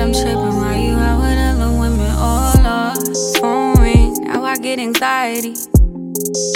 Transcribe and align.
I'm 0.00 0.12
tripping 0.12 0.36
while 0.36 0.78
you 0.78 0.94
out 0.96 1.20
with 1.20 1.38
other 1.38 1.78
women. 1.78 2.10
Oh 2.16 2.54
Lord, 2.62 3.16
phone 3.38 3.82
ring, 3.82 4.14
now 4.24 4.44
I 4.44 4.56
get 4.56 4.78
anxiety. 4.78 5.54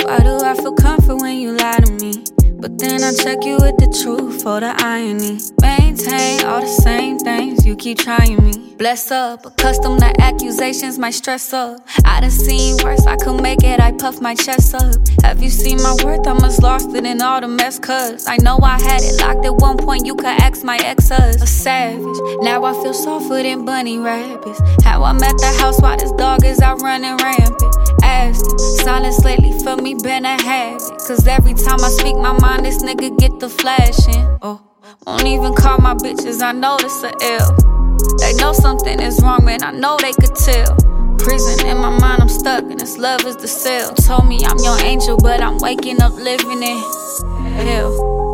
Why 0.05 0.19
do 0.21 0.41
I 0.43 0.55
feel 0.55 0.75
comfort 0.75 1.17
when 1.17 1.39
you 1.39 1.53
lie 1.53 1.79
to 1.79 1.93
me? 1.93 2.25
But 2.59 2.79
then 2.79 3.03
I 3.05 3.13
check 3.13 3.45
you 3.45 3.59
with 3.61 3.77
the 3.77 3.87
truth 4.03 4.43
for 4.43 4.61
the 4.61 4.75
irony. 4.79 5.39
Maintain 5.61 6.45
all 6.45 6.61
the 6.63 6.67
same 6.67 7.19
things, 7.19 7.56
you 7.67 7.75
keep 7.77 7.99
trying 7.99 8.43
me. 8.45 8.75
Bless 8.79 9.11
up, 9.11 9.45
accustomed 9.45 10.01
to 10.01 10.21
accusations, 10.21 10.99
my 10.99 11.11
stress 11.11 11.53
up. 11.53 11.81
I 12.05 12.21
done 12.21 12.31
seen 12.31 12.77
worse, 12.85 13.07
I 13.07 13.17
could 13.17 13.43
make 13.43 13.65
it, 13.65 13.81
I 13.81 13.93
puff 13.93 14.21
my 14.21 14.35
chest 14.35 14.75
up. 14.75 14.95
Have 15.23 15.43
you 15.43 15.51
seen 15.51 15.83
my 15.83 15.97
worth? 16.05 16.27
I 16.27 16.35
must 16.35 16.63
lost 16.63 16.95
it 16.95 17.05
in 17.05 17.21
all 17.21 17.41
the 17.41 17.49
mess, 17.49 17.79
cuz 17.79 18.27
I 18.29 18.37
know 18.37 18.59
I 18.63 18.79
had 18.81 19.03
it 19.03 19.21
locked 19.21 19.45
at 19.45 19.57
one 19.57 19.77
point, 19.77 20.07
you 20.07 20.15
could 20.15 20.27
ask 20.27 20.63
my 20.63 20.77
exes. 20.77 21.43
A 21.43 21.47
savage, 21.47 22.05
now 22.43 22.65
I 22.65 22.73
feel 22.83 22.95
softer 22.95 23.43
than 23.43 23.65
bunny 23.65 23.99
rabbits. 23.99 24.61
How 24.85 25.03
I'm 25.03 25.23
at 25.23 25.37
the 25.39 25.53
house 25.59 25.81
while 25.81 25.97
this 25.97 26.13
dog 26.13 26.45
is 26.45 26.61
out 26.61 26.81
running 26.83 27.17
rampant. 27.17 27.63
Silence 28.85 29.25
lately 29.25 29.53
for 29.65 29.77
me 29.77 29.95
been 29.95 30.25
a 30.25 30.41
habit. 30.41 30.81
Cause 31.07 31.27
every 31.27 31.55
time 31.55 31.83
I 31.83 31.89
speak 31.89 32.17
my 32.17 32.33
mind, 32.33 32.65
this 32.65 32.83
nigga 32.83 33.19
get 33.19 33.41
the 33.41 33.49
flashing. 33.49 34.39
Oh, 34.43 34.61
won't 35.07 35.27
even 35.27 35.55
call 35.55 35.79
my 35.79 35.95
bitches, 35.95 36.43
I 36.43 36.53
know 36.53 36.77
this 36.79 37.03
a 37.03 37.13
L. 37.23 37.57
They 38.19 38.35
know 38.35 38.53
something 38.53 39.01
is 39.01 39.21
wrong, 39.23 39.45
man, 39.45 39.63
I 39.63 39.73
know 39.73 39.97
they 39.97 40.13
could 40.13 40.35
tell. 40.35 40.77
Prison 41.19 41.67
in 41.67 41.79
my 41.79 41.91
mind, 41.99 42.23
I'm 42.23 42.29
stuck, 42.29 42.63
and 42.65 42.79
this 42.79 42.97
love 42.97 43.25
is 43.25 43.37
the 43.37 43.49
cell. 43.49 43.95
Told 43.95 44.29
me 44.29 44.45
I'm 44.45 44.59
your 44.59 44.79
angel, 44.85 45.17
but 45.17 45.43
I'm 45.43 45.59
waking 45.59 46.01
up 46.01 46.13
living 46.13 46.63
in 46.63 46.79
hell. 47.67 48.26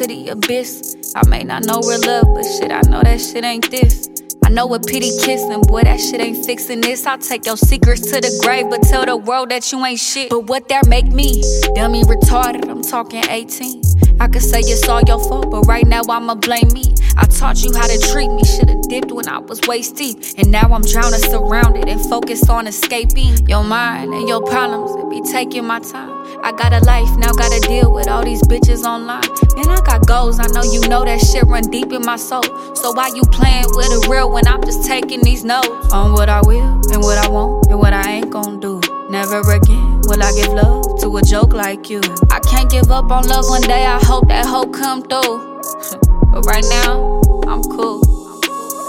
To 0.00 0.06
the 0.06 0.30
abyss. 0.30 0.96
I 1.14 1.28
may 1.28 1.44
not 1.44 1.66
know 1.66 1.80
real 1.80 2.00
love, 2.06 2.24
but 2.34 2.44
shit, 2.44 2.72
I 2.72 2.80
know 2.88 3.02
that 3.02 3.20
shit 3.20 3.44
ain't 3.44 3.70
this. 3.70 4.08
I 4.42 4.48
know 4.48 4.66
what 4.66 4.86
pity 4.86 5.10
kissing, 5.20 5.60
boy, 5.62 5.82
that 5.82 6.00
shit 6.00 6.22
ain't 6.22 6.46
fixing 6.46 6.80
this. 6.80 7.04
I'll 7.04 7.18
take 7.18 7.44
your 7.44 7.58
secrets 7.58 8.10
to 8.10 8.20
the 8.20 8.32
grave, 8.42 8.70
but 8.70 8.82
tell 8.82 9.04
the 9.04 9.18
world 9.18 9.50
that 9.50 9.70
you 9.70 9.84
ain't 9.84 10.00
shit. 10.00 10.30
But 10.30 10.44
what 10.44 10.68
that 10.70 10.86
make 10.88 11.04
me? 11.06 11.42
Dummy 11.74 12.02
retarded, 12.04 12.66
I'm 12.70 12.82
talking 12.82 13.24
18. 13.28 13.82
I 14.20 14.28
could 14.28 14.42
say 14.42 14.60
it's 14.60 14.88
all 14.88 15.02
your 15.02 15.22
fault, 15.22 15.50
but 15.50 15.66
right 15.66 15.86
now 15.86 16.00
I'ma 16.08 16.34
blame 16.36 16.68
me. 16.72 16.94
I 17.18 17.26
taught 17.26 17.62
you 17.62 17.74
how 17.74 17.86
to 17.86 17.98
treat 18.10 18.28
me, 18.28 18.42
should've 18.44 18.88
dipped 18.88 19.12
when 19.12 19.28
I 19.28 19.38
was 19.38 19.60
waist 19.68 19.96
deep. 19.96 20.16
And 20.38 20.50
now 20.50 20.72
I'm 20.72 20.82
drowning, 20.82 21.20
surrounded, 21.20 21.88
and 21.88 22.00
focused 22.00 22.48
on 22.48 22.66
escaping 22.66 23.46
your 23.46 23.64
mind 23.64 24.14
and 24.14 24.26
your 24.26 24.42
problems. 24.42 24.92
It 24.96 25.10
be 25.10 25.30
taking 25.30 25.66
my 25.66 25.80
time. 25.80 26.19
I 26.42 26.52
got 26.52 26.72
a 26.72 26.80
life, 26.84 27.16
now 27.16 27.32
gotta 27.32 27.60
deal 27.60 27.92
with 27.92 28.08
all 28.08 28.24
these 28.24 28.42
bitches 28.42 28.84
online. 28.84 29.28
Man, 29.56 29.68
I 29.68 29.80
got 29.84 30.06
goals, 30.06 30.40
I 30.40 30.46
know 30.48 30.62
you 30.62 30.80
know 30.88 31.04
that 31.04 31.20
shit 31.20 31.44
run 31.44 31.64
deep 31.64 31.92
in 31.92 32.02
my 32.02 32.16
soul. 32.16 32.42
So 32.74 32.92
why 32.92 33.08
you 33.14 33.22
playing 33.30 33.66
with 33.68 33.86
a 33.92 34.08
real 34.08 34.30
when 34.30 34.46
I'm 34.46 34.62
just 34.64 34.86
taking 34.86 35.22
these 35.22 35.44
notes 35.44 35.92
on 35.92 36.12
what 36.12 36.28
I 36.28 36.40
will 36.42 36.80
and 36.92 37.02
what 37.02 37.18
I 37.18 37.28
won't 37.28 37.66
and 37.66 37.78
what 37.78 37.92
I 37.92 38.10
ain't 38.10 38.30
gonna 38.30 38.58
do? 38.58 38.80
Never 39.10 39.40
again 39.52 40.00
will 40.04 40.22
I 40.22 40.32
give 40.32 40.52
love 40.52 40.98
to 41.00 41.16
a 41.16 41.22
joke 41.22 41.52
like 41.52 41.90
you. 41.90 42.00
I 42.30 42.40
can't 42.40 42.70
give 42.70 42.90
up 42.90 43.10
on 43.10 43.26
love 43.28 43.48
one 43.48 43.62
day, 43.62 43.84
I 43.84 43.98
hope 44.02 44.28
that 44.28 44.46
hope 44.46 44.72
come 44.72 45.02
through. 45.02 45.60
but 46.32 46.46
right 46.46 46.64
now, 46.70 47.20
I'm 47.46 47.62
cool. 47.64 48.00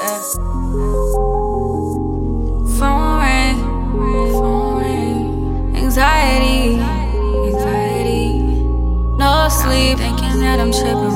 Yeah. 0.04 1.41
that 10.52 10.60
I'm 10.60 10.72
tripping. 10.74 11.11